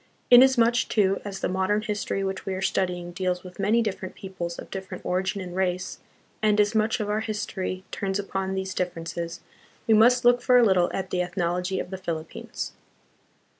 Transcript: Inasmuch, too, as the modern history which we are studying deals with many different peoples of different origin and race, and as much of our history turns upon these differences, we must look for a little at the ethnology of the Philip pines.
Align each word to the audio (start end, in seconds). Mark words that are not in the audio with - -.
Inasmuch, 0.31 0.89
too, 0.89 1.21
as 1.23 1.41
the 1.41 1.47
modern 1.47 1.83
history 1.83 2.23
which 2.23 2.43
we 2.43 2.55
are 2.55 2.61
studying 2.63 3.11
deals 3.11 3.43
with 3.43 3.59
many 3.59 3.83
different 3.83 4.15
peoples 4.15 4.57
of 4.57 4.71
different 4.71 5.05
origin 5.05 5.41
and 5.41 5.55
race, 5.55 5.99
and 6.41 6.59
as 6.59 6.73
much 6.73 6.99
of 6.99 7.07
our 7.07 7.19
history 7.19 7.83
turns 7.91 8.17
upon 8.17 8.55
these 8.55 8.73
differences, 8.73 9.41
we 9.85 9.93
must 9.93 10.25
look 10.25 10.41
for 10.41 10.57
a 10.57 10.63
little 10.65 10.89
at 10.91 11.11
the 11.11 11.21
ethnology 11.21 11.79
of 11.79 11.91
the 11.91 11.99
Philip 11.99 12.31
pines. 12.33 12.71